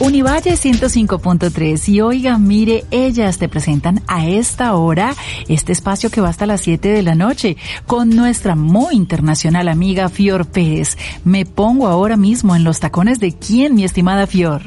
Univalle 0.00 0.52
105.3 0.52 1.88
y 1.90 2.00
oiga, 2.00 2.38
mire, 2.38 2.86
ellas 2.90 3.36
te 3.36 3.50
presentan 3.50 4.00
a 4.06 4.26
esta 4.26 4.74
hora 4.74 5.14
este 5.46 5.72
espacio 5.72 6.10
que 6.10 6.22
va 6.22 6.30
hasta 6.30 6.46
las 6.46 6.62
7 6.62 6.88
de 6.88 7.02
la 7.02 7.14
noche 7.14 7.58
con 7.86 8.08
nuestra 8.08 8.56
muy 8.56 8.94
internacional 8.94 9.68
amiga 9.68 10.08
Fior 10.08 10.46
Pérez. 10.46 10.96
Me 11.22 11.44
pongo 11.44 11.86
ahora 11.86 12.16
mismo 12.16 12.56
en 12.56 12.64
los 12.64 12.80
tacones 12.80 13.20
de 13.20 13.34
quién, 13.34 13.74
mi 13.74 13.84
estimada 13.84 14.26
Fior. 14.26 14.62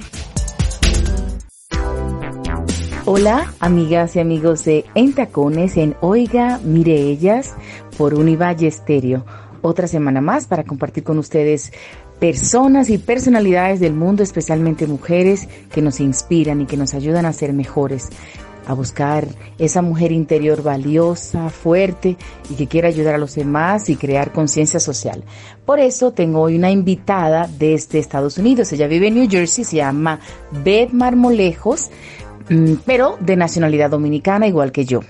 Hola, 3.06 3.52
amigas 3.60 4.16
y 4.16 4.20
amigos 4.20 4.64
de 4.66 4.86
En 4.94 5.14
Tacones 5.14 5.78
en 5.78 5.96
Oiga, 6.02 6.60
mire 6.64 6.96
ellas 6.96 7.56
por 7.98 8.14
Univalle 8.14 8.68
Estéreo. 8.68 9.26
Otra 9.64 9.88
semana 9.88 10.22
más 10.22 10.46
para 10.46 10.66
compartir 10.66 11.04
con 11.04 11.18
ustedes 11.18 11.72
personas 12.20 12.90
y 12.90 12.98
personalidades 12.98 13.80
del 13.80 13.94
mundo, 13.94 14.24
especialmente 14.24 14.88
mujeres, 14.88 15.48
que 15.72 15.82
nos 15.82 16.00
inspiran 16.00 16.62
y 16.62 16.66
que 16.66 16.78
nos 16.78 16.94
ayudan 16.94 17.26
a 17.26 17.34
ser 17.34 17.54
mejores, 17.54 18.10
a 18.66 18.74
buscar 18.74 19.28
esa 19.58 19.82
mujer 19.82 20.12
interior 20.12 20.64
valiosa, 20.64 21.50
fuerte 21.50 22.18
y 22.50 22.56
que 22.56 22.68
quiera 22.68 22.88
ayudar 22.88 23.16
a 23.16 23.18
los 23.18 23.36
demás 23.36 23.90
y 23.90 23.96
crear 23.96 24.32
conciencia 24.32 24.80
social. 24.80 25.24
Por 25.66 25.80
eso 25.80 26.12
tengo 26.12 26.42
hoy 26.42 26.56
una 26.56 26.72
invitada 26.72 27.50
desde 27.60 28.00
Estados 28.00 28.38
Unidos. 28.38 28.72
Ella 28.72 28.88
vive 28.88 29.08
en 29.08 29.16
New 29.16 29.30
Jersey, 29.30 29.64
se 29.64 29.78
llama 29.78 30.20
Beth 30.64 30.92
Marmolejos, 30.92 31.90
mm, 32.50 32.76
pero 32.86 33.18
de 33.20 33.36
nacionalidad 33.36 33.90
dominicana 33.90 34.48
igual 34.48 34.72
que 34.72 34.86
yo 34.86 35.02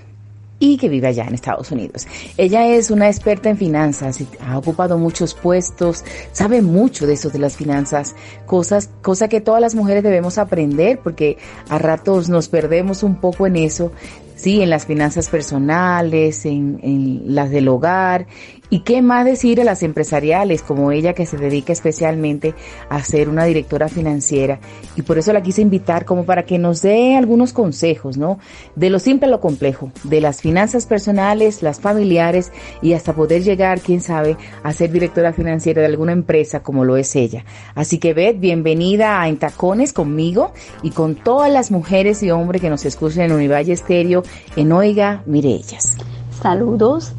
y 0.58 0.76
que 0.76 0.88
vive 0.88 1.08
allá 1.08 1.24
en 1.24 1.34
Estados 1.34 1.70
Unidos. 1.70 2.06
Ella 2.36 2.66
es 2.68 2.90
una 2.90 3.08
experta 3.08 3.50
en 3.50 3.56
finanzas 3.56 4.20
y 4.20 4.28
ha 4.40 4.56
ocupado 4.56 4.98
muchos 4.98 5.34
puestos, 5.34 6.04
sabe 6.32 6.62
mucho 6.62 7.06
de 7.06 7.14
eso 7.14 7.30
de 7.30 7.38
las 7.38 7.56
finanzas, 7.56 8.14
cosas, 8.46 8.90
cosa 9.02 9.28
que 9.28 9.40
todas 9.40 9.60
las 9.60 9.74
mujeres 9.74 10.02
debemos 10.02 10.38
aprender 10.38 11.00
porque 11.02 11.38
a 11.68 11.78
ratos 11.78 12.28
nos 12.28 12.48
perdemos 12.48 13.02
un 13.02 13.16
poco 13.16 13.46
en 13.46 13.56
eso, 13.56 13.92
sí, 14.36 14.62
en 14.62 14.70
las 14.70 14.86
finanzas 14.86 15.28
personales, 15.28 16.46
en, 16.46 16.78
en 16.82 17.34
las 17.34 17.50
del 17.50 17.68
hogar 17.68 18.26
y 18.70 18.80
qué 18.80 19.02
más 19.02 19.24
decir 19.24 19.60
a 19.60 19.64
las 19.64 19.82
empresariales 19.82 20.62
como 20.62 20.90
ella 20.90 21.12
que 21.12 21.26
se 21.26 21.36
dedica 21.36 21.72
especialmente 21.72 22.54
a 22.88 23.02
ser 23.02 23.28
una 23.28 23.44
directora 23.44 23.88
financiera. 23.88 24.58
Y 24.96 25.02
por 25.02 25.18
eso 25.18 25.32
la 25.32 25.42
quise 25.42 25.62
invitar 25.62 26.04
como 26.04 26.24
para 26.24 26.44
que 26.44 26.58
nos 26.58 26.82
dé 26.82 27.16
algunos 27.16 27.52
consejos, 27.52 28.16
¿no? 28.16 28.38
De 28.74 28.90
lo 28.90 28.98
simple 28.98 29.26
a 29.26 29.30
lo 29.30 29.40
complejo, 29.40 29.92
de 30.04 30.20
las 30.20 30.40
finanzas 30.40 30.86
personales, 30.86 31.62
las 31.62 31.80
familiares 31.80 32.52
y 32.82 32.94
hasta 32.94 33.14
poder 33.14 33.42
llegar, 33.42 33.80
quién 33.80 34.00
sabe, 34.00 34.36
a 34.62 34.72
ser 34.72 34.90
directora 34.90 35.32
financiera 35.32 35.80
de 35.80 35.88
alguna 35.88 36.12
empresa 36.12 36.62
como 36.62 36.84
lo 36.84 36.96
es 36.96 37.14
ella. 37.16 37.44
Así 37.74 37.98
que 37.98 38.14
Beth, 38.14 38.40
bienvenida 38.40 39.20
a 39.20 39.28
Entacones 39.28 39.92
conmigo 39.92 40.52
y 40.82 40.90
con 40.90 41.14
todas 41.14 41.50
las 41.50 41.70
mujeres 41.70 42.22
y 42.22 42.30
hombres 42.30 42.60
que 42.60 42.70
nos 42.70 42.84
escuchan 42.84 43.24
en 43.24 43.32
Univalle 43.32 43.72
Estéreo 43.72 44.22
en 44.56 44.72
Oiga, 44.72 45.22
mire 45.26 45.50
ellas. 45.50 45.96
Saludos 46.40 47.14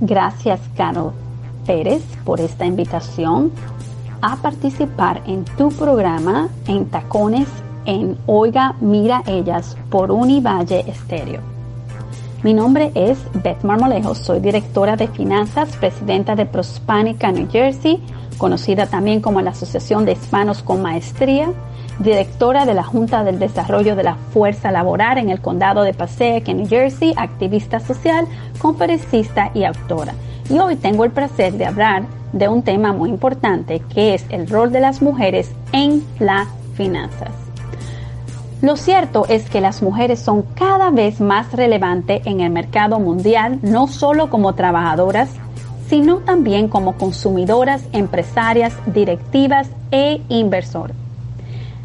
Gracias, 0.00 0.60
Caro 0.76 1.12
Pérez, 1.66 2.02
por 2.24 2.40
esta 2.40 2.64
invitación 2.64 3.50
a 4.22 4.36
participar 4.36 5.22
en 5.26 5.44
tu 5.44 5.70
programa 5.70 6.48
en 6.66 6.86
Tacones 6.86 7.48
en 7.84 8.16
Oiga 8.26 8.76
Mira 8.80 9.22
Ellas 9.26 9.76
por 9.90 10.12
Univalle 10.12 10.84
Estéreo. 10.88 11.40
Mi 12.44 12.54
nombre 12.54 12.92
es 12.94 13.18
Beth 13.42 13.64
Marmolejo, 13.64 14.14
soy 14.14 14.38
directora 14.38 14.94
de 14.94 15.08
finanzas, 15.08 15.74
presidenta 15.76 16.36
de 16.36 16.46
Prospanica 16.46 17.32
New 17.32 17.48
Jersey, 17.50 18.00
conocida 18.38 18.86
también 18.86 19.20
como 19.20 19.40
la 19.40 19.50
Asociación 19.50 20.04
de 20.04 20.12
Hispanos 20.12 20.62
con 20.62 20.80
Maestría, 20.80 21.52
directora 21.98 22.64
de 22.64 22.74
la 22.74 22.84
Junta 22.84 23.24
del 23.24 23.38
Desarrollo 23.38 23.96
de 23.96 24.04
la 24.04 24.14
Fuerza 24.32 24.70
Laboral 24.70 25.18
en 25.18 25.30
el 25.30 25.40
Condado 25.40 25.82
de 25.82 25.94
Passaic, 25.94 26.48
en 26.48 26.58
New 26.58 26.68
Jersey, 26.68 27.12
activista 27.16 27.80
social, 27.80 28.26
conferencista 28.58 29.50
y 29.54 29.64
autora. 29.64 30.14
Y 30.48 30.58
hoy 30.58 30.76
tengo 30.76 31.04
el 31.04 31.10
placer 31.10 31.54
de 31.54 31.66
hablar 31.66 32.04
de 32.32 32.48
un 32.48 32.62
tema 32.62 32.92
muy 32.92 33.10
importante 33.10 33.80
que 33.92 34.14
es 34.14 34.24
el 34.30 34.48
rol 34.48 34.70
de 34.70 34.80
las 34.80 35.02
mujeres 35.02 35.52
en 35.72 36.04
las 36.18 36.48
finanzas. 36.74 37.30
Lo 38.62 38.76
cierto 38.76 39.26
es 39.28 39.48
que 39.48 39.60
las 39.60 39.82
mujeres 39.82 40.18
son 40.18 40.42
cada 40.54 40.90
vez 40.90 41.20
más 41.20 41.52
relevantes 41.52 42.22
en 42.26 42.40
el 42.40 42.50
mercado 42.50 42.98
mundial, 42.98 43.58
no 43.62 43.86
solo 43.86 44.30
como 44.30 44.54
trabajadoras, 44.54 45.30
sino 45.88 46.18
también 46.18 46.68
como 46.68 46.96
consumidoras, 46.96 47.84
empresarias, 47.92 48.74
directivas 48.86 49.68
e 49.90 50.20
inversoras 50.28 51.07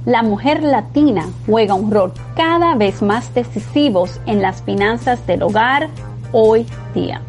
la 0.06 0.22
mujer 0.22 0.64
latina 0.64 1.30
juega 1.46 1.75
un 1.75 1.90
rol 1.91 2.12
cada 2.36 2.75
vez 2.75 3.02
más 3.02 3.34
decisivo 3.34 4.06
en 4.25 4.41
las 4.41 4.62
finanzas 4.62 5.25
del 5.25 5.44
hogar 5.44 5.90
hoy 6.31 6.66
día. 6.94 7.22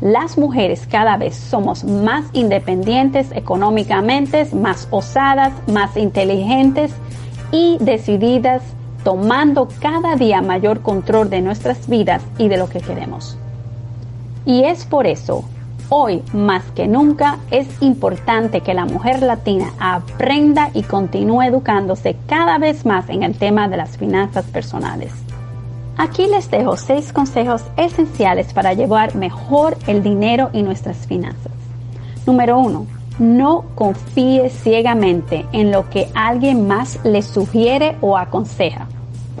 Las 0.00 0.38
mujeres 0.38 0.86
cada 0.90 1.16
vez 1.16 1.34
somos 1.34 1.84
más 1.84 2.24
independientes 2.32 3.32
económicamente, 3.32 4.46
más 4.54 4.86
osadas, 4.90 5.52
más 5.66 5.96
inteligentes 5.96 6.92
y 7.50 7.76
decididas, 7.80 8.62
tomando 9.04 9.68
cada 9.80 10.16
día 10.16 10.40
mayor 10.40 10.80
control 10.80 11.28
de 11.28 11.42
nuestras 11.42 11.88
vidas 11.88 12.22
y 12.38 12.48
de 12.48 12.56
lo 12.56 12.68
que 12.68 12.80
queremos. 12.80 13.36
Y 14.46 14.64
es 14.64 14.84
por 14.84 15.06
eso 15.06 15.44
Hoy, 15.90 16.22
más 16.34 16.64
que 16.72 16.86
nunca, 16.86 17.38
es 17.50 17.66
importante 17.80 18.60
que 18.60 18.74
la 18.74 18.84
mujer 18.84 19.22
latina 19.22 19.72
aprenda 19.80 20.70
y 20.74 20.82
continúe 20.82 21.42
educándose 21.42 22.14
cada 22.26 22.58
vez 22.58 22.84
más 22.84 23.08
en 23.08 23.22
el 23.22 23.38
tema 23.38 23.68
de 23.68 23.78
las 23.78 23.96
finanzas 23.96 24.44
personales. 24.44 25.14
Aquí 25.96 26.26
les 26.26 26.50
dejo 26.50 26.76
seis 26.76 27.10
consejos 27.10 27.64
esenciales 27.78 28.52
para 28.52 28.74
llevar 28.74 29.14
mejor 29.14 29.78
el 29.86 30.02
dinero 30.02 30.50
y 30.52 30.62
nuestras 30.62 31.06
finanzas. 31.06 31.52
Número 32.26 32.58
uno, 32.58 32.86
no 33.18 33.64
confíe 33.74 34.50
ciegamente 34.50 35.46
en 35.52 35.72
lo 35.72 35.88
que 35.88 36.10
alguien 36.14 36.68
más 36.68 37.00
le 37.02 37.22
sugiere 37.22 37.96
o 38.02 38.18
aconseja, 38.18 38.88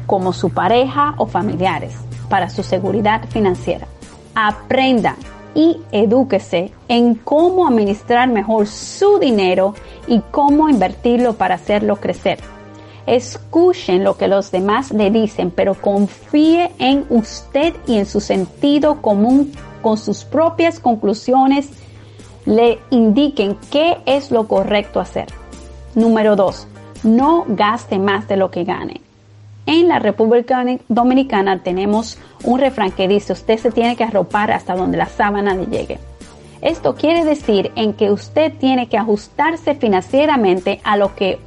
como 0.06 0.32
su 0.32 0.48
pareja 0.48 1.14
o 1.18 1.26
familiares, 1.26 1.94
para 2.30 2.48
su 2.48 2.62
seguridad 2.62 3.28
financiera. 3.28 3.86
Aprenda 4.34 5.14
y 5.58 5.76
edúquese 5.90 6.70
en 6.86 7.16
cómo 7.16 7.66
administrar 7.66 8.28
mejor 8.28 8.68
su 8.68 9.18
dinero 9.18 9.74
y 10.06 10.20
cómo 10.30 10.68
invertirlo 10.68 11.32
para 11.32 11.56
hacerlo 11.56 11.96
crecer. 11.96 12.38
Escuchen 13.06 14.04
lo 14.04 14.16
que 14.16 14.28
los 14.28 14.52
demás 14.52 14.92
le 14.92 15.10
dicen, 15.10 15.50
pero 15.50 15.74
confíe 15.74 16.70
en 16.78 17.04
usted 17.10 17.74
y 17.88 17.98
en 17.98 18.06
su 18.06 18.20
sentido 18.20 19.02
común 19.02 19.50
con 19.82 19.98
sus 19.98 20.24
propias 20.24 20.78
conclusiones 20.78 21.70
le 22.46 22.78
indiquen 22.90 23.58
qué 23.72 23.96
es 24.06 24.30
lo 24.30 24.46
correcto 24.46 25.00
hacer. 25.00 25.26
Número 25.96 26.36
2. 26.36 26.68
No 27.02 27.44
gaste 27.48 27.98
más 27.98 28.28
de 28.28 28.36
lo 28.36 28.52
que 28.52 28.62
gane. 28.62 29.07
En 29.68 29.86
la 29.86 29.98
República 29.98 30.64
Dominicana 30.88 31.62
tenemos 31.62 32.16
un 32.42 32.58
refrán 32.58 32.90
que 32.90 33.06
dice 33.06 33.34
usted 33.34 33.58
se 33.58 33.70
tiene 33.70 33.96
que 33.96 34.04
arropar 34.04 34.50
hasta 34.50 34.74
donde 34.74 34.96
la 34.96 35.04
sábana 35.04 35.54
le 35.54 35.66
llegue. 35.66 35.98
Esto 36.62 36.94
quiere 36.94 37.26
decir 37.26 37.70
en 37.76 37.92
que 37.92 38.10
usted 38.10 38.50
tiene 38.58 38.88
que 38.88 38.96
ajustarse 38.96 39.74
financieramente 39.74 40.80
a 40.84 40.96
lo 40.96 41.14
que 41.14 41.38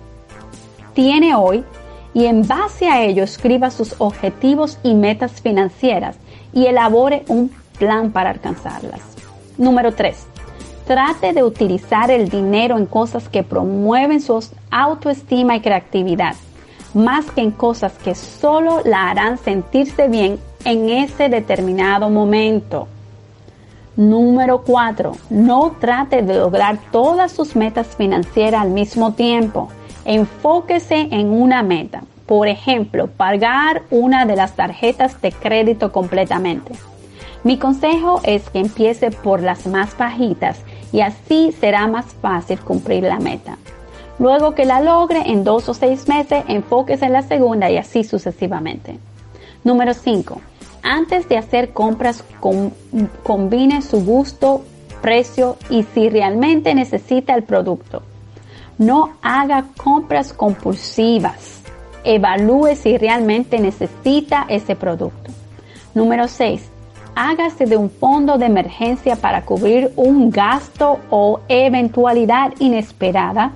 tiene 0.93 1.33
hoy 1.33 1.63
y 2.13 2.27
en 2.27 2.47
base 2.47 2.87
a 2.87 3.01
ello 3.01 3.23
escriba 3.23 3.71
sus 3.71 3.95
objetivos 3.97 4.77
y 4.83 4.93
metas 4.93 5.41
financieras 5.41 6.15
y 6.53 6.67
elabore 6.67 7.23
un 7.27 7.49
plan 7.79 8.11
para 8.11 8.29
alcanzarlas. 8.29 9.01
Número 9.57 9.95
3. 9.95 10.27
Trate 10.85 11.33
de 11.33 11.41
utilizar 11.41 12.11
el 12.11 12.29
dinero 12.29 12.77
en 12.77 12.85
cosas 12.85 13.29
que 13.29 13.41
promueven 13.41 14.21
su 14.21 14.47
autoestima 14.69 15.55
y 15.55 15.61
creatividad 15.61 16.35
más 16.93 17.31
que 17.31 17.41
en 17.41 17.51
cosas 17.51 17.93
que 17.93 18.15
solo 18.15 18.81
la 18.83 19.09
harán 19.09 19.38
sentirse 19.38 20.07
bien 20.07 20.39
en 20.65 20.89
ese 20.89 21.29
determinado 21.29 22.09
momento. 22.09 22.88
Número 23.95 24.61
4. 24.61 25.11
No 25.29 25.75
trate 25.79 26.21
de 26.21 26.35
lograr 26.35 26.79
todas 26.91 27.31
sus 27.31 27.55
metas 27.55 27.88
financieras 27.95 28.61
al 28.61 28.69
mismo 28.69 29.13
tiempo. 29.13 29.69
Enfóquese 30.05 31.09
en 31.11 31.29
una 31.29 31.61
meta. 31.61 32.03
Por 32.25 32.47
ejemplo, 32.47 33.07
pagar 33.07 33.83
una 33.91 34.25
de 34.25 34.35
las 34.38 34.55
tarjetas 34.55 35.21
de 35.21 35.31
crédito 35.31 35.91
completamente. 35.91 36.73
Mi 37.43 37.57
consejo 37.57 38.21
es 38.23 38.49
que 38.49 38.59
empiece 38.59 39.11
por 39.11 39.41
las 39.41 39.65
más 39.67 39.97
bajitas 39.97 40.59
y 40.93 41.01
así 41.01 41.51
será 41.51 41.88
más 41.88 42.05
fácil 42.21 42.59
cumplir 42.59 43.03
la 43.03 43.19
meta. 43.19 43.57
Luego 44.19 44.54
que 44.54 44.66
la 44.66 44.81
logre 44.81 45.24
en 45.25 45.44
dos 45.44 45.68
o 45.69 45.74
seis 45.74 46.08
meses, 46.08 46.44
enfóquese 46.48 47.06
en 47.06 47.13
la 47.13 47.24
segunda 47.24 47.69
y 47.72 47.78
así 47.78 48.04
sucesivamente. 48.04 49.00
Número 49.63 49.94
5. 49.94 50.42
Antes 50.84 51.30
de 51.30 51.38
hacer 51.38 51.74
compras, 51.74 52.24
combine 53.24 53.81
su 53.81 54.04
gusto, 54.04 54.63
precio 55.02 55.58
y 55.69 55.84
si 55.84 56.10
realmente 56.10 56.74
necesita 56.74 57.36
el 57.36 57.44
producto. 57.44 58.04
No 58.78 59.13
haga 59.22 59.66
compras 59.78 60.34
compulsivas. 60.34 61.62
Evalúe 62.04 62.75
si 62.75 62.98
realmente 62.98 63.60
necesita 63.60 64.46
ese 64.50 64.75
producto. 64.75 65.31
Número 65.94 66.28
6. 66.28 66.68
Hágase 67.13 67.66
de 67.66 67.78
un 67.78 67.90
fondo 67.90 68.38
de 68.38 68.46
emergencia 68.46 69.16
para 69.16 69.44
cubrir 69.44 69.92
un 69.98 70.31
gasto 70.31 71.00
o 71.10 71.42
eventualidad 71.48 72.54
inesperada 72.60 73.52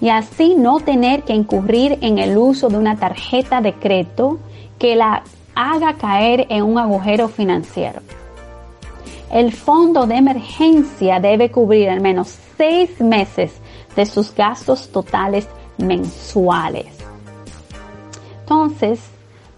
y 0.00 0.08
así 0.10 0.54
no 0.56 0.80
tener 0.80 1.22
que 1.22 1.32
incurrir 1.32 1.98
en 2.00 2.18
el 2.18 2.36
uso 2.36 2.68
de 2.68 2.78
una 2.78 2.96
tarjeta 2.96 3.60
de 3.60 3.74
crédito 3.74 4.38
que 4.78 4.96
la 4.96 5.22
haga 5.54 5.94
caer 5.94 6.46
en 6.50 6.64
un 6.64 6.78
agujero 6.78 7.28
financiero. 7.28 8.00
El 9.30 9.52
fondo 9.52 10.06
de 10.06 10.16
emergencia 10.16 11.18
debe 11.18 11.50
cubrir 11.50 11.88
al 11.88 12.00
menos 12.00 12.36
seis 12.56 13.00
meses 13.00 13.52
de 13.96 14.06
sus 14.06 14.34
gastos 14.34 14.90
totales 14.90 15.48
mensuales. 15.78 16.86
Entonces, 18.40 19.00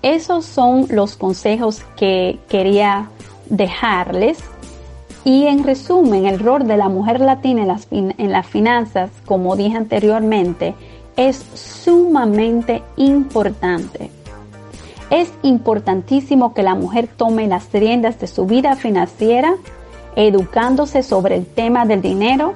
esos 0.02 0.46
son 0.46 0.86
los 0.90 1.16
consejos 1.16 1.82
que 1.96 2.38
quería 2.48 3.10
dejarles. 3.50 4.38
Y 5.28 5.46
en 5.46 5.62
resumen, 5.62 6.24
el 6.24 6.38
rol 6.38 6.66
de 6.66 6.78
la 6.78 6.88
mujer 6.88 7.20
latina 7.20 7.60
en 7.60 8.32
las, 8.32 8.46
finanzas, 8.46 9.10
como 9.26 9.56
dije 9.56 9.76
anteriormente, 9.76 10.74
es 11.18 11.36
sumamente 11.36 12.82
importante. 12.96 14.10
Es 15.10 15.30
importantísimo 15.42 16.54
que 16.54 16.62
la 16.62 16.74
mujer 16.74 17.10
tome 17.14 17.46
las 17.46 17.70
riendas 17.70 18.18
de 18.18 18.26
su 18.26 18.46
vida 18.46 18.74
financiera, 18.74 19.54
educándose 20.16 21.02
sobre 21.02 21.36
el 21.36 21.44
tema 21.44 21.84
del 21.84 22.00
dinero, 22.00 22.54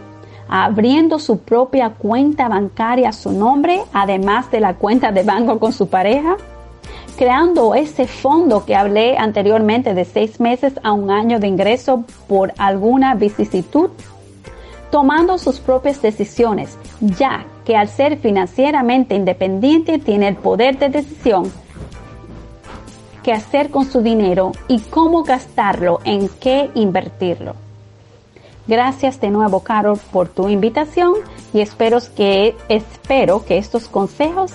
abriendo 0.48 1.18
su 1.18 1.40
propia 1.40 1.90
cuenta 1.90 2.48
bancaria 2.48 3.10
a 3.10 3.12
su 3.12 3.32
nombre, 3.32 3.82
además 3.92 4.50
de 4.50 4.60
la 4.60 4.76
cuenta 4.76 5.12
de 5.12 5.24
banco 5.24 5.58
con 5.58 5.74
su 5.74 5.88
pareja, 5.88 6.38
creando 7.16 7.74
ese 7.74 8.06
fondo 8.06 8.64
que 8.64 8.74
hablé 8.74 9.16
anteriormente 9.16 9.94
de 9.94 10.04
seis 10.04 10.40
meses 10.40 10.74
a 10.82 10.92
un 10.92 11.10
año 11.10 11.38
de 11.38 11.48
ingreso 11.48 12.04
por 12.28 12.52
alguna 12.58 13.14
vicisitud, 13.14 13.90
tomando 14.90 15.38
sus 15.38 15.60
propias 15.60 16.02
decisiones, 16.02 16.76
ya 17.00 17.46
que 17.64 17.76
al 17.76 17.88
ser 17.88 18.18
financieramente 18.18 19.14
independiente 19.14 19.98
tiene 19.98 20.28
el 20.28 20.36
poder 20.36 20.78
de 20.78 20.88
decisión 20.88 21.50
qué 23.22 23.32
hacer 23.32 23.70
con 23.70 23.90
su 23.90 24.02
dinero 24.02 24.52
y 24.68 24.80
cómo 24.80 25.22
gastarlo, 25.22 26.00
en 26.04 26.28
qué 26.28 26.70
invertirlo. 26.74 27.54
Gracias 28.66 29.20
de 29.20 29.30
nuevo, 29.30 29.60
Carol, 29.60 29.98
por 30.12 30.28
tu 30.28 30.48
invitación 30.48 31.14
y 31.52 31.60
espero 31.60 31.98
que, 32.16 32.56
espero 32.68 33.44
que 33.44 33.58
estos 33.58 33.88
consejos 33.88 34.52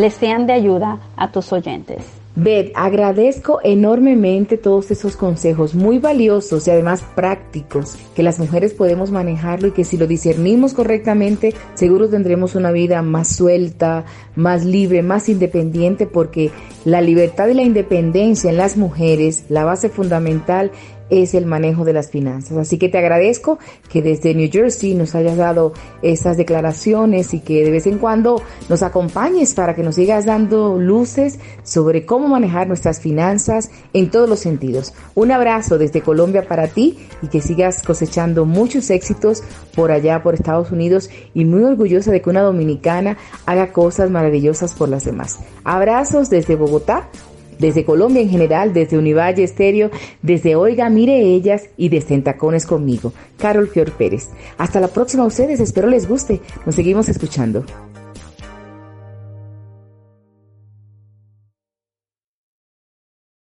les 0.00 0.14
sean 0.14 0.46
de 0.46 0.54
ayuda 0.54 0.98
a 1.16 1.30
tus 1.30 1.52
oyentes. 1.52 2.02
Beth, 2.36 2.72
agradezco 2.74 3.58
enormemente 3.62 4.56
todos 4.56 4.90
esos 4.92 5.16
consejos 5.16 5.74
muy 5.74 5.98
valiosos 5.98 6.66
y 6.66 6.70
además 6.70 7.02
prácticos 7.14 7.98
que 8.14 8.22
las 8.22 8.38
mujeres 8.38 8.72
podemos 8.72 9.10
manejarlo 9.10 9.68
y 9.68 9.72
que 9.72 9.84
si 9.84 9.98
lo 9.98 10.06
discernimos 10.06 10.72
correctamente, 10.72 11.52
seguro 11.74 12.08
tendremos 12.08 12.54
una 12.54 12.70
vida 12.70 13.02
más 13.02 13.34
suelta, 13.34 14.04
más 14.36 14.64
libre, 14.64 15.02
más 15.02 15.28
independiente, 15.28 16.06
porque 16.06 16.50
la 16.84 17.02
libertad 17.02 17.48
y 17.48 17.54
la 17.54 17.62
independencia 17.62 18.48
en 18.48 18.56
las 18.56 18.76
mujeres, 18.76 19.44
la 19.48 19.64
base 19.64 19.90
fundamental 19.90 20.70
es 21.10 21.34
el 21.34 21.46
manejo 21.46 21.84
de 21.84 21.92
las 21.92 22.10
finanzas. 22.10 22.56
Así 22.56 22.78
que 22.78 22.88
te 22.88 22.98
agradezco 22.98 23.58
que 23.88 24.02
desde 24.02 24.34
New 24.34 24.48
Jersey 24.50 24.94
nos 24.94 25.14
hayas 25.14 25.36
dado 25.36 25.72
estas 26.02 26.36
declaraciones 26.36 27.34
y 27.34 27.40
que 27.40 27.64
de 27.64 27.70
vez 27.70 27.86
en 27.86 27.98
cuando 27.98 28.42
nos 28.68 28.82
acompañes 28.82 29.54
para 29.54 29.74
que 29.74 29.82
nos 29.82 29.96
sigas 29.96 30.24
dando 30.24 30.78
luces 30.78 31.38
sobre 31.62 32.06
cómo 32.06 32.28
manejar 32.28 32.68
nuestras 32.68 33.00
finanzas 33.00 33.70
en 33.92 34.10
todos 34.10 34.28
los 34.28 34.40
sentidos. 34.40 34.94
Un 35.14 35.32
abrazo 35.32 35.78
desde 35.78 36.00
Colombia 36.00 36.46
para 36.46 36.68
ti 36.68 36.98
y 37.22 37.28
que 37.28 37.40
sigas 37.40 37.82
cosechando 37.82 38.44
muchos 38.44 38.90
éxitos 38.90 39.42
por 39.74 39.90
allá, 39.90 40.22
por 40.22 40.34
Estados 40.34 40.70
Unidos 40.70 41.10
y 41.34 41.44
muy 41.44 41.64
orgullosa 41.64 42.10
de 42.10 42.22
que 42.22 42.30
una 42.30 42.42
dominicana 42.42 43.16
haga 43.46 43.72
cosas 43.72 44.10
maravillosas 44.10 44.74
por 44.74 44.88
las 44.88 45.04
demás. 45.04 45.40
Abrazos 45.64 46.30
desde 46.30 46.56
Bogotá 46.56 47.08
desde 47.60 47.84
Colombia 47.84 48.22
en 48.22 48.30
general, 48.30 48.72
desde 48.72 48.98
Univalle 48.98 49.44
Estéreo, 49.44 49.90
desde 50.22 50.56
Oiga, 50.56 50.88
Mire 50.90 51.20
Ellas 51.20 51.68
y 51.76 51.88
desde 51.88 52.14
Entacones 52.14 52.66
conmigo, 52.66 53.12
Carol 53.38 53.68
Fior 53.68 53.92
Pérez. 53.92 54.28
Hasta 54.58 54.80
la 54.80 54.88
próxima 54.88 55.22
a 55.22 55.26
ustedes, 55.26 55.60
espero 55.60 55.88
les 55.88 56.08
guste. 56.08 56.40
Nos 56.66 56.74
seguimos 56.74 57.08
escuchando. 57.08 57.64